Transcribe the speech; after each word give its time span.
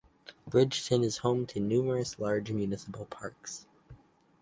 Bridgeton 0.47 1.03
is 1.03 1.17
home 1.19 1.45
to 1.45 1.59
numerous 1.59 2.17
large 2.17 2.49
municipal 2.51 3.05
parks. 3.05 3.67